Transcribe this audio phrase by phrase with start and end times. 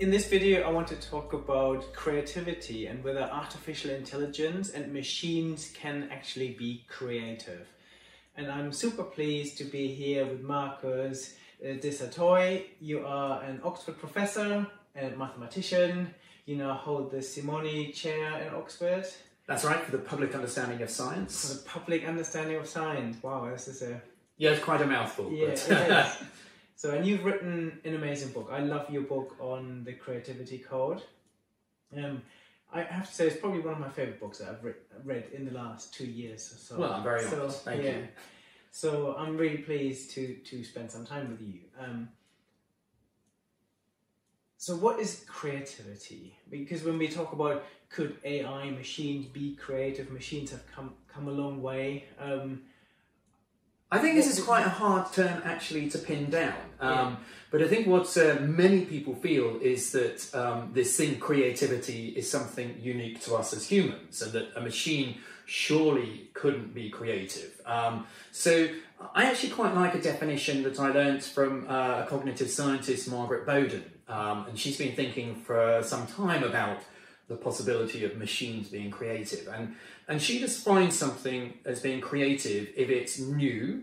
[0.00, 5.72] In this video, I want to talk about creativity and whether artificial intelligence and machines
[5.74, 7.66] can actually be creative.
[8.36, 12.66] And I'm super pleased to be here with Marcus uh, du Sautoy.
[12.80, 16.14] You are an Oxford professor and mathematician.
[16.46, 19.04] You now hold the Simonyi Chair in Oxford.
[19.48, 21.48] That's right, for the public understanding of science.
[21.48, 23.20] For the public understanding of science.
[23.20, 24.00] Wow, this is a
[24.36, 25.32] yeah, it's quite a mouthful.
[25.32, 26.12] Yeah.
[26.78, 28.50] So, and you've written an amazing book.
[28.52, 31.02] I love your book on the creativity code.
[31.96, 32.22] Um,
[32.72, 35.24] I have to say, it's probably one of my favorite books that I've re- read
[35.34, 36.78] in the last two years or so.
[36.78, 37.64] Well, I'm very so, honest.
[37.64, 37.96] Thank yeah.
[37.96, 38.08] you.
[38.70, 41.62] So I'm really pleased to to spend some time with you.
[41.80, 42.10] Um,
[44.56, 46.38] so what is creativity?
[46.48, 51.32] Because when we talk about could AI machines be creative, machines have come come a
[51.32, 52.04] long way.
[52.20, 52.62] Um,
[53.90, 56.54] I think this is quite a hard term actually to pin down.
[56.80, 57.16] Um, Yeah.
[57.50, 62.30] But I think what uh, many people feel is that um, this thing, creativity, is
[62.30, 67.58] something unique to us as humans, and that a machine surely couldn't be creative.
[67.64, 68.68] Um, so
[69.14, 73.46] I actually quite like a definition that I learnt from uh, a cognitive scientist, Margaret
[73.46, 76.80] Boden, um, and she's been thinking for some time about
[77.28, 79.48] the possibility of machines being creative.
[79.48, 79.76] And,
[80.08, 83.82] and she defines something as being creative if it's new,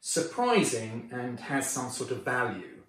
[0.00, 2.80] surprising, and has some sort of value.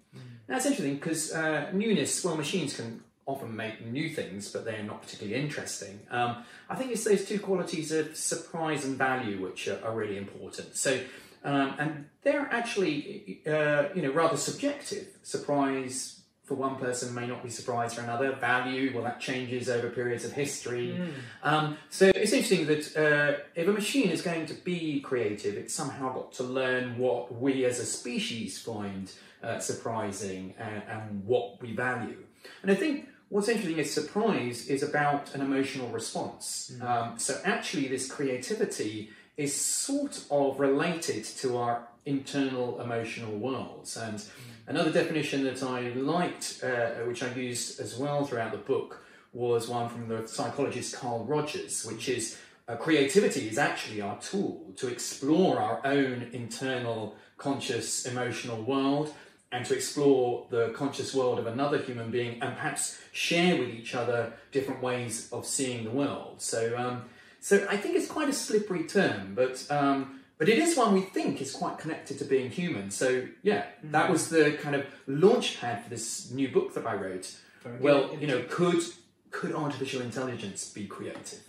[0.48, 4.82] Now, it's interesting because uh, newness, well, machines can often make new things, but they're
[4.82, 6.00] not particularly interesting.
[6.10, 10.18] Um, I think it's those two qualities of surprise and value which are, are really
[10.18, 10.76] important.
[10.76, 11.00] So,
[11.44, 15.06] um, and they're actually, uh, you know, rather subjective.
[15.22, 16.21] Surprise
[16.52, 18.32] for one person may not be surprise for another.
[18.32, 21.00] Value, well, that changes over periods of history.
[21.42, 25.72] Um, so it's interesting that uh, if a machine is going to be creative, it's
[25.72, 29.10] somehow got to learn what we as a species find
[29.42, 32.22] uh, surprising and, and what we value.
[32.60, 36.72] And I think what's interesting is surprise is about an emotional response.
[36.82, 43.96] Um, so actually, this creativity is sort of related to our internal emotional worlds.
[43.96, 44.22] And
[44.66, 49.68] another definition that I liked, uh, which I used as well throughout the book, was
[49.68, 54.88] one from the psychologist Carl Rogers, which is uh, creativity is actually our tool to
[54.88, 59.12] explore our own internal conscious emotional world
[59.50, 63.94] and to explore the conscious world of another human being and perhaps share with each
[63.94, 66.40] other different ways of seeing the world.
[66.40, 67.04] So, um,
[67.40, 71.02] so I think it's quite a slippery term, but um, but it is one we
[71.02, 72.90] think is quite connected to being human.
[72.90, 76.94] So yeah, that was the kind of launch pad for this new book that I
[76.94, 77.36] wrote.
[77.62, 77.84] Very good.
[77.84, 78.82] Well, you know, could
[79.30, 81.40] could artificial intelligence be creative?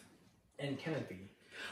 [0.63, 1.29] and can it be?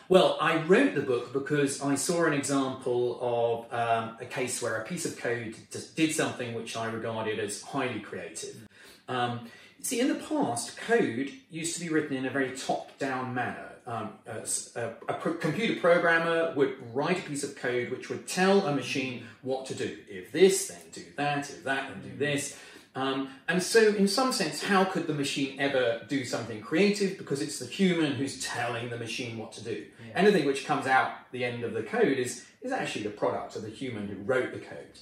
[0.10, 4.78] Well, I wrote the book because I saw an example of um, a case where
[4.78, 8.68] a piece of code just did something which I regarded as highly creative.
[9.08, 9.50] Um,
[9.82, 13.68] see, in the past, code used to be written in a very top-down manner.
[13.88, 14.46] Um, a,
[14.80, 18.76] a- a pro- computer programmer would write a piece of code which would tell a
[18.76, 19.98] machine what to do.
[20.08, 21.50] If this, then do that.
[21.50, 22.58] If that, then do this.
[22.94, 27.18] Um, and so, in some sense, how could the machine ever do something creative?
[27.18, 29.86] Because it's the human who's telling the machine what to do.
[30.14, 33.62] Anything which comes out the end of the code is, is actually the product of
[33.64, 35.00] the human who wrote the code.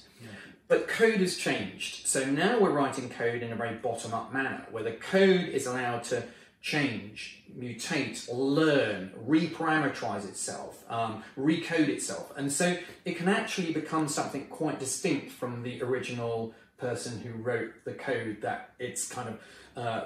[0.70, 2.06] But code has changed.
[2.06, 5.66] So now we're writing code in a very bottom up manner, where the code is
[5.66, 6.22] allowed to
[6.62, 12.32] change, mutate, learn, reparameterize itself, um, recode itself.
[12.36, 17.72] And so it can actually become something quite distinct from the original person who wrote
[17.84, 19.40] the code that it's kind of
[19.76, 20.04] uh,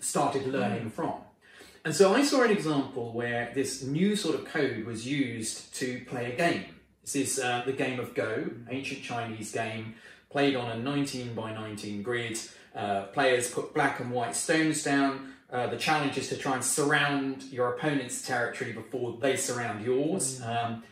[0.00, 1.14] started learning from.
[1.86, 6.04] And so I saw an example where this new sort of code was used to
[6.04, 6.75] play a game.
[7.06, 9.94] This is uh, the game of Go, ancient Chinese game,
[10.28, 12.36] played on a 19 by 19 grid.
[12.74, 15.32] Uh, players put black and white stones down.
[15.48, 20.42] Uh, the challenge is to try and surround your opponent's territory before they surround yours.
[20.42, 20.82] Um,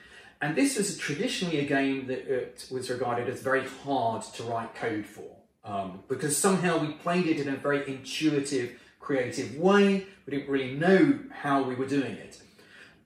[0.41, 4.72] and this was traditionally a game that it was regarded as very hard to write
[4.77, 5.34] code for
[5.65, 10.07] um, because somehow we played it in a very intuitive, creative way.
[10.27, 12.41] We didn't really know how we were doing it.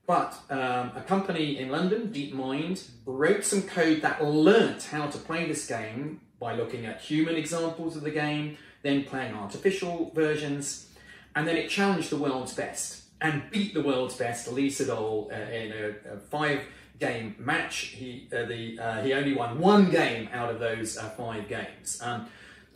[0.08, 5.46] But um, a company in London, DeepMind, wrote some code that learnt how to play
[5.46, 10.88] this game by looking at human examples of the game, then playing artificial versions,
[11.37, 15.52] and then it challenged the world's best and beat the world's best, Lee Sedol, uh,
[15.52, 16.62] in a, a five
[16.99, 17.76] game match.
[17.88, 22.00] He, uh, the, uh, he only won one game out of those uh, five games.
[22.02, 22.28] Um,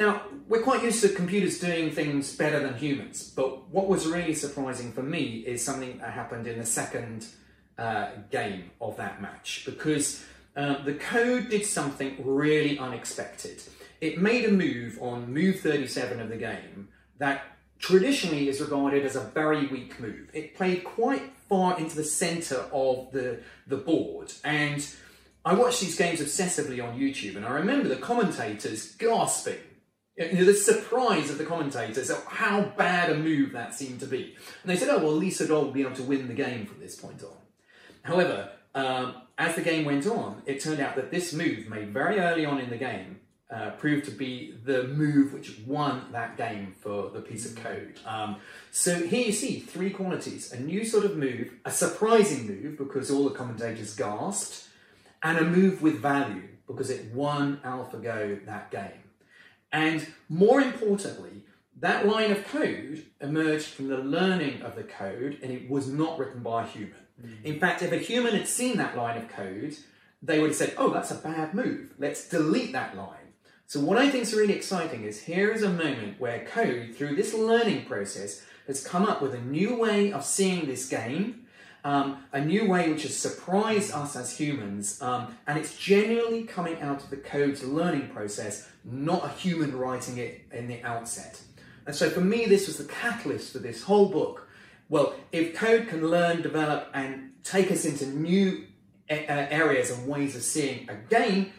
[0.02, 4.34] now, we're quite used to computers doing things better than humans, but what was really
[4.34, 7.26] surprising for me is something that happened in the second
[7.78, 10.24] uh, game of that match because
[10.56, 13.62] um, the code did something really unexpected.
[14.00, 16.88] it made a move on move 37 of the game
[17.18, 17.44] that
[17.78, 20.28] traditionally is regarded as a very weak move.
[20.32, 24.32] It played quite far into the center of the, the board.
[24.44, 24.86] And
[25.44, 29.58] I watch these games obsessively on YouTube, and I remember the commentators gasping.
[30.16, 34.06] You know, the surprise of the commentators at how bad a move that seemed to
[34.06, 34.36] be.
[34.62, 36.80] And they said, oh, well, Lee Sedol will be able to win the game from
[36.80, 37.36] this point on.
[38.02, 42.18] However, um, as the game went on, it turned out that this move made very
[42.18, 43.20] early on in the game
[43.52, 47.98] uh, proved to be the move which won that game for the piece of code.
[48.06, 48.36] Um,
[48.70, 53.10] so here you see three qualities a new sort of move, a surprising move because
[53.10, 54.68] all the commentators gasped,
[55.22, 58.90] and a move with value because it won AlphaGo that game.
[59.72, 61.42] And more importantly,
[61.80, 66.18] that line of code emerged from the learning of the code and it was not
[66.18, 66.94] written by a human.
[67.20, 67.44] Mm.
[67.44, 69.76] In fact, if a human had seen that line of code,
[70.22, 71.94] they would have said, oh, that's a bad move.
[71.98, 73.32] Let's delete that line.
[73.66, 77.16] So what I think is really exciting is here is a moment where code, through
[77.16, 81.41] this learning process, has come up with a new way of seeing this game,
[81.84, 86.80] um, a new way which has surprised us as humans, um, and it's genuinely coming
[86.80, 91.40] out of the code's learning process, not a human writing it in the outset.
[91.86, 94.48] And so for me, this was the catalyst for this whole book.
[94.88, 98.66] Well, if code can learn, develop, and take us into new
[99.10, 101.52] uh, areas and ways of seeing a game,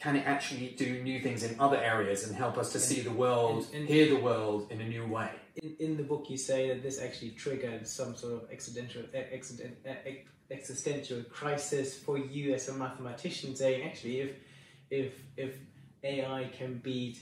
[0.00, 3.00] can it actually do new things in other areas and help us to and, see
[3.02, 5.30] the world, and, and hear the world in a new way?
[5.62, 9.24] In, in the book, you say that this actually triggered some sort of existential, eh,
[9.32, 10.14] accident, eh, eh,
[10.50, 14.30] existential crisis for you as a mathematician, saying actually, if
[14.90, 15.58] if if
[16.02, 17.18] AI can beat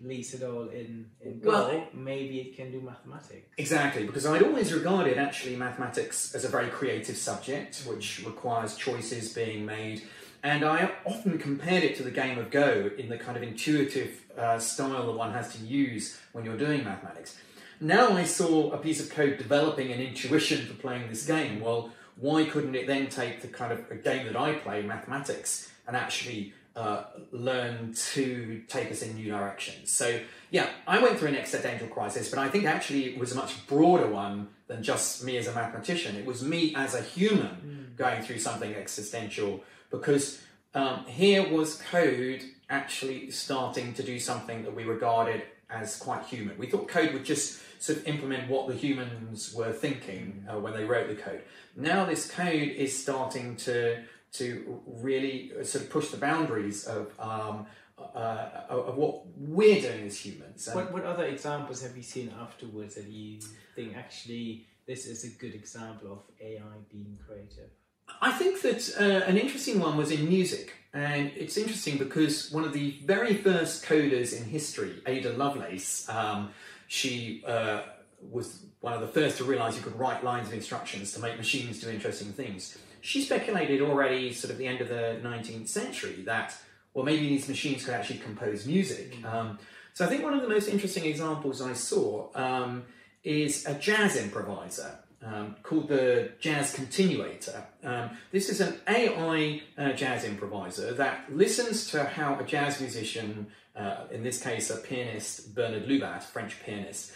[0.00, 3.48] Lee Sedol in, in Go, well, maybe it can do mathematics.
[3.58, 9.32] Exactly, because I'd always regarded actually mathematics as a very creative subject, which requires choices
[9.32, 10.02] being made
[10.46, 14.22] and I often compared it to the game of Go in the kind of intuitive
[14.38, 17.36] uh, style that one has to use when you're doing mathematics.
[17.80, 21.58] Now I saw a piece of code developing an intuition for playing this game.
[21.60, 25.72] Well, why couldn't it then take the kind of a game that I play, mathematics,
[25.84, 27.02] and actually uh,
[27.32, 29.90] learn to take us in new directions?
[29.90, 30.20] So,
[30.52, 33.66] yeah, I went through an existential crisis, but I think actually it was a much
[33.66, 36.14] broader one than just me as a mathematician.
[36.14, 37.96] It was me as a human mm.
[37.96, 40.40] going through something existential because
[40.74, 46.56] um, here was code actually starting to do something that we regarded as quite human.
[46.58, 50.72] We thought code would just sort of implement what the humans were thinking uh, when
[50.72, 51.42] they wrote the code.
[51.76, 54.02] Now this code is starting to
[54.32, 57.66] to really sort of push the boundaries of um,
[57.98, 60.68] uh, of what we're doing as humans.
[60.72, 63.40] What, what other examples have you seen afterwards that you
[63.74, 66.60] think actually this is a good example of AI
[66.90, 67.70] being creative?
[68.20, 70.72] I think that uh, an interesting one was in music.
[70.96, 76.50] And it's interesting because one of the very first coders in history, Ada Lovelace, um,
[76.86, 77.82] she uh,
[78.30, 81.36] was one of the first to realize you could write lines of instructions to make
[81.36, 82.78] machines do interesting things.
[83.02, 86.56] She speculated already, sort of the end of the 19th century, that,
[86.94, 89.16] well, maybe these machines could actually compose music.
[89.16, 89.32] Mm.
[89.32, 89.58] Um,
[89.92, 92.84] so I think one of the most interesting examples I saw um,
[93.22, 97.64] is a jazz improviser um, called the Jazz Continuator.
[97.82, 103.48] Um, this is an AI uh, jazz improviser that listens to how a jazz musician,
[103.74, 107.12] uh, in this case a pianist, Bernard Lubat, French pianist,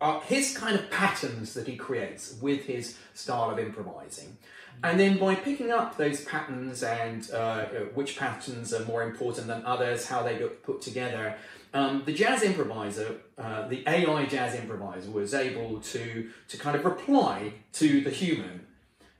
[0.00, 4.36] uh, his kind of patterns that he creates with his style of improvising.
[4.82, 9.64] And then by picking up those patterns and uh, which patterns are more important than
[9.64, 11.36] others, how they get put together,
[11.74, 16.84] um, the jazz improviser, uh, the AI jazz improviser, was able to, to kind of
[16.84, 18.66] reply to the human.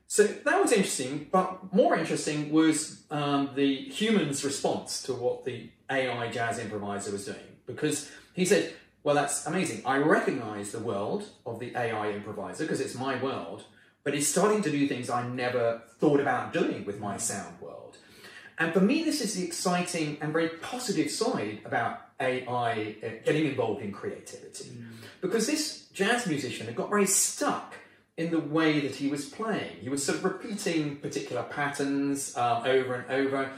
[0.07, 5.69] So that was interesting, but more interesting was um, the human's response to what the
[5.91, 7.57] AI jazz improviser was doing.
[7.67, 9.81] Because he said, Well, that's amazing.
[9.85, 13.65] I recognize the world of the AI improviser because it's my world,
[14.05, 17.97] but it's starting to do things I never thought about doing with my sound world.
[18.57, 23.45] And for me, this is the exciting and very positive side about AI uh, getting
[23.45, 24.69] involved in creativity.
[24.69, 24.85] Mm.
[25.21, 27.75] Because this jazz musician had got very stuck
[28.17, 29.77] in the way that he was playing.
[29.81, 33.51] He was sort of repeating particular patterns uh, over and over.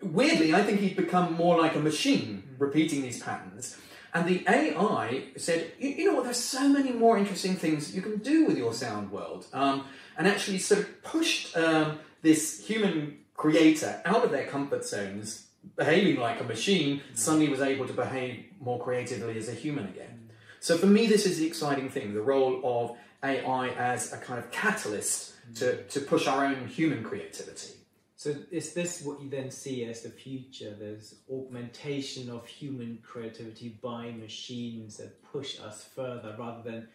[0.00, 2.54] Weirdly, I think he'd become more like a machine mm.
[2.60, 3.76] repeating these patterns.
[4.14, 8.00] And the AI said, you, you, know what, there's so many more interesting things you
[8.00, 9.46] can do with your sound world.
[9.52, 9.84] Um,
[10.16, 16.20] and actually sort of pushed um, this human creator out of their comfort zones behaving
[16.20, 20.30] like a machine suddenly was able to behave more creatively as a human again.
[20.60, 24.38] So for me, this is the exciting thing the role of AI as a kind
[24.38, 27.74] of catalyst to, to push our own human creativity.
[28.16, 30.74] So is this what you then see as the future?
[30.76, 36.88] There's augmentation of human creativity by machines that push us further rather than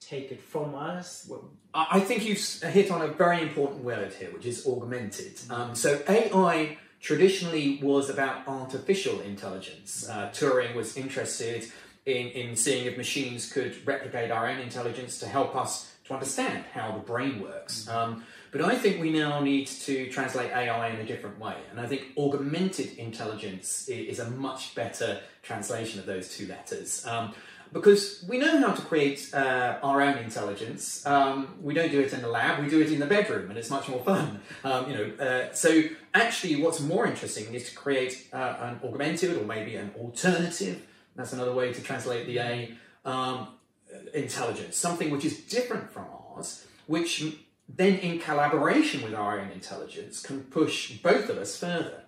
[0.00, 1.30] take it from us.
[1.72, 5.40] I I think you've hit on a very important word here, which is augmented.
[5.48, 10.08] Um, so AI traditionally was about artificial intelligence.
[10.08, 11.64] Uh, Turing was interested
[12.06, 16.64] in, in seeing if machines could replicate our own intelligence to help us to understand
[16.74, 17.88] how the brain works.
[17.88, 21.54] Um, but I think we now need to translate AI in a different way.
[21.70, 27.06] And I think augmented intelligence is a much better translation of those two letters.
[27.06, 27.32] Um,
[27.72, 31.04] because we know how to create uh, our own intelligence.
[31.06, 33.58] Um, we don't do it in the lab; we do it in the bedroom, and
[33.58, 34.40] it's much more fun.
[34.64, 35.82] Um, you know, uh, so
[36.14, 40.86] actually, what's more interesting is to create uh, an augmented or maybe an alternative.
[41.16, 42.74] That's another way to translate the A.
[43.04, 43.48] Um,
[44.14, 47.24] intelligence, something which is different from ours, which
[47.68, 52.02] then, in collaboration with our own intelligence, can push both of us further.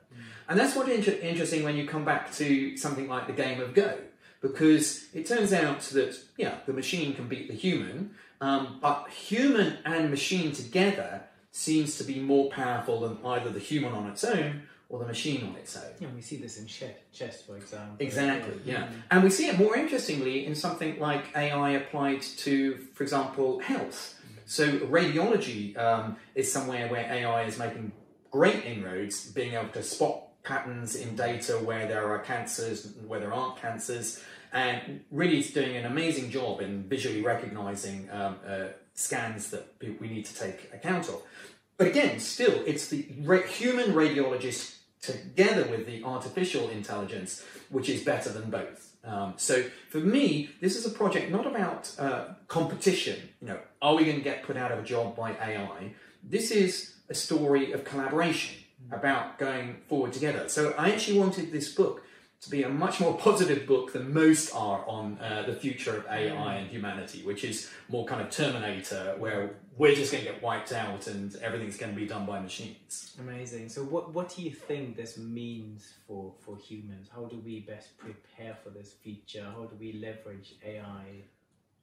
[0.48, 3.74] And that's what's inter- interesting when you come back to something like the game of
[3.74, 3.98] Go,
[4.42, 9.78] because it turns out that yeah, the machine can beat the human, um, but human
[9.84, 11.22] and machine together
[11.52, 15.42] seems to be more powerful than either the human on its own or the machine
[15.46, 15.92] on its own.
[16.00, 17.96] Yeah, we see this in chess, for example.
[17.98, 18.88] Exactly, yeah.
[19.10, 24.18] And we see it more interestingly in something like AI applied to, for example, health.
[24.44, 27.92] So, radiology um, is somewhere where AI is making
[28.30, 33.32] great inroads, being able to spot patterns in data where there are cancers where there
[33.32, 34.22] aren't cancers,
[34.52, 40.08] and really it's doing an amazing job in visually recognizing um, uh, scans that we
[40.08, 41.22] need to take account of.
[41.76, 48.30] But again, still, it's the human radiologist together with the artificial intelligence, which is better
[48.30, 48.92] than both.
[49.04, 53.28] Um, so for me, this is a project not about uh, competition.
[53.40, 55.94] You know, are we going to get put out of a job by AI?
[56.22, 60.48] This is a story of collaboration about going forward together.
[60.48, 62.04] So I actually wanted this book
[62.42, 66.04] to be a much more positive book than most are on uh, the future of
[66.06, 70.42] AI and humanity, which is more kind of Terminator, where we're just going to get
[70.42, 73.14] wiped out and everything's going to be done by machines.
[73.20, 73.68] Amazing.
[73.68, 77.08] So, what, what do you think this means for, for humans?
[77.14, 79.44] How do we best prepare for this future?
[79.44, 81.22] How do we leverage AI?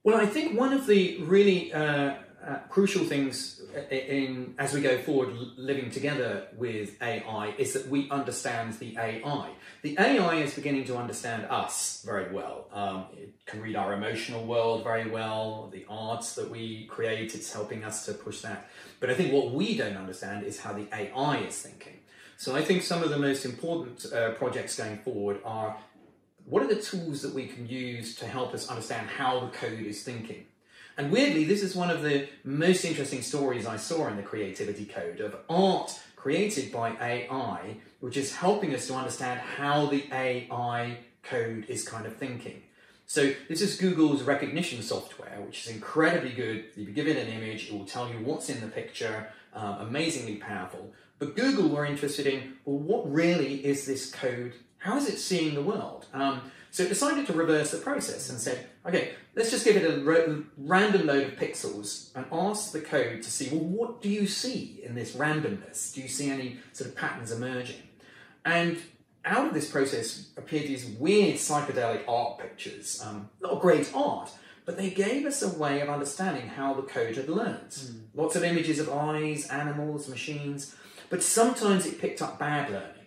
[0.03, 2.13] Well, I think one of the really uh,
[2.45, 8.09] uh, crucial things in as we go forward living together with AI is that we
[8.09, 9.49] understand the AI.
[9.81, 12.67] The AI is beginning to understand us very well.
[12.71, 15.69] Um, it can read our emotional world very well.
[15.71, 18.69] The arts that we create, it's helping us to push that.
[19.01, 21.99] But I think what we don't understand is how the AI is thinking.
[22.37, 25.75] So I think some of the most important uh, projects going forward are
[26.49, 29.85] what are the tools that we can use to help us understand how the code
[29.85, 30.45] is thinking?
[30.97, 34.85] And weirdly, this is one of the most interesting stories I saw in the Creativity
[34.85, 40.97] Code of art created by AI, which is helping us to understand how the AI
[41.23, 42.63] code is kind of thinking.
[43.05, 46.65] So this is Google's recognition software, which is incredibly good.
[46.75, 49.77] If you give it an image, it will tell you what's in the picture, um,
[49.79, 50.91] amazingly powerful.
[51.17, 54.53] But Google were interested in, well, what really is this code?
[54.79, 56.07] How is it seeing the world?
[56.13, 59.83] Um, so it decided to reverse the process and said, okay, let's just give it
[59.83, 64.27] a random load of pixels and ask the code to see, well, what do you
[64.27, 65.93] see in this randomness?
[65.93, 67.81] Do you see any sort of patterns emerging?
[68.45, 68.77] And
[69.25, 73.01] out of this process appeared these weird psychedelic art pictures.
[73.03, 74.31] Um, not great art,
[74.65, 77.75] but they gave us a way of understanding how the code had learned.
[78.13, 80.75] Lots of images of eyes, animals, machines,
[81.09, 82.98] but sometimes it picked up bad learning.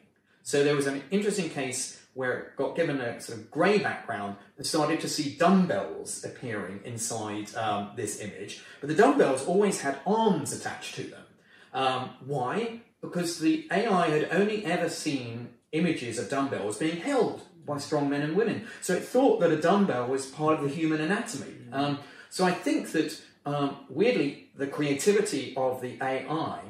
[0.43, 4.37] So there was an interesting case where it got given a sort of grey background
[4.57, 9.99] and started to see dumbbells appearing inside um, this image, but the dumbbells always had
[10.07, 11.25] arms attached to them.
[11.73, 12.81] Um, why?
[13.01, 18.23] Because the AI had only ever seen images of dumbbells being held by strong men
[18.23, 18.67] and women.
[18.81, 21.55] So it thought that a dumbbell was part of the human anatomy.
[21.73, 26.61] Um, so I think that, um, weirdly, the creativity of the AI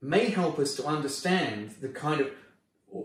[0.00, 2.30] may help us to understand the kind of,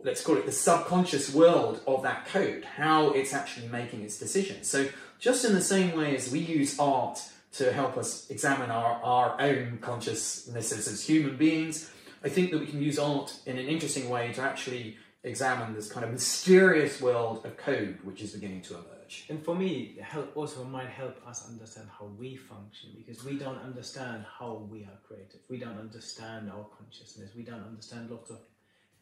[0.04, 4.68] let's call it the subconscious world of that code, how it's actually making its decisions.
[4.68, 4.88] So
[5.20, 7.20] just in the same way as we use art
[7.54, 11.92] to help us examine our, our own consciousnesses as human beings,
[12.24, 15.92] I think that we can use art in an interesting way to actually examine this
[15.92, 19.26] kind of mysterious world of code which is beginning to emerge.
[19.30, 23.62] And for me, help also might help us understand how we function because we don't
[23.64, 25.40] understand how we are creative.
[25.50, 27.32] We don't understand our consciousness.
[27.36, 28.38] We don't understand lots of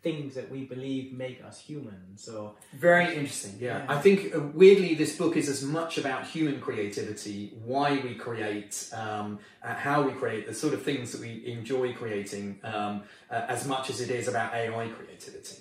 [0.07, 2.01] things that we believe make us human.
[2.15, 3.55] So Very interesting.
[3.59, 3.95] Yeah, Yeah.
[3.95, 7.39] I think uh, weirdly this book is as much about human creativity,
[7.71, 8.73] why we create,
[9.03, 9.27] um,
[9.63, 12.93] uh, how we create, the sort of things that we enjoy creating, um,
[13.29, 15.57] uh, as much as it is about AI creativity.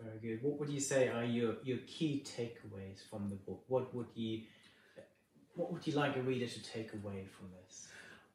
[0.00, 0.38] very good.
[0.46, 3.60] What would you say are your, your key takeaways from the book?
[3.74, 4.34] What would you
[5.58, 7.88] what would you like a reader to take away from this?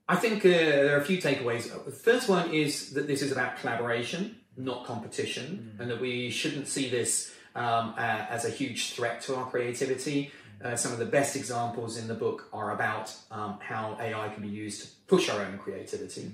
[0.10, 1.64] I think uh, there are a few takeaways.
[1.86, 6.68] The first one is that this is about collaboration, not competition, and that we shouldn't
[6.68, 10.32] see this um, uh, as a huge threat to our creativity.
[10.64, 14.44] Uh, some of the best examples in the book are about um, how AI can
[14.44, 16.32] be used to push our own creativity.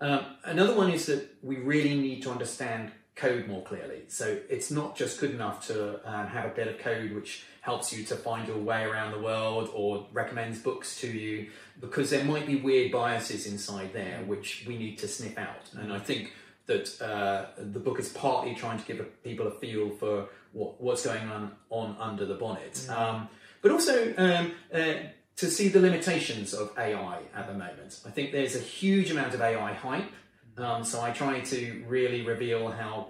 [0.00, 4.02] Um, another one is that we really need to understand code more clearly.
[4.08, 7.92] So it's not just good enough to um, have a bit of code which helps
[7.92, 12.24] you to find your way around the world or recommends books to you, because there
[12.24, 15.70] might be weird biases inside there which we need to sniff out.
[15.78, 16.32] And I think
[16.70, 21.04] that uh, the book is partly trying to give people a feel for what, what's
[21.04, 23.28] going on, on under the bonnet, um,
[23.60, 24.94] but also um, uh,
[25.36, 28.00] to see the limitations of AI at the moment.
[28.06, 30.12] I think there's a huge amount of AI hype,
[30.58, 33.08] um, so I try to really reveal how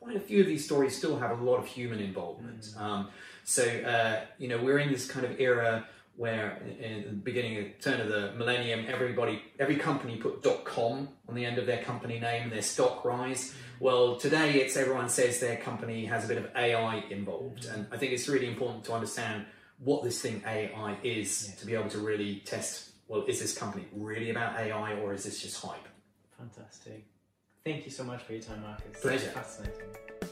[0.00, 2.68] quite a few of these stories still have a lot of human involvement.
[2.78, 3.08] Um,
[3.44, 7.64] so uh, you know we're in this kind of era where in the beginning of
[7.64, 11.82] the turn of the millennium everybody every company put com on the end of their
[11.82, 16.28] company name and their stock rise well today it's everyone says their company has a
[16.28, 19.44] bit of ai involved and i think it's really important to understand
[19.78, 23.86] what this thing ai is to be able to really test well is this company
[23.92, 25.88] really about ai or is this just hype
[26.38, 27.04] Fantastic.
[27.64, 29.00] Thank you so much for your time, Marcus.
[29.00, 29.28] Pleasure.
[29.28, 30.23] Fascinating.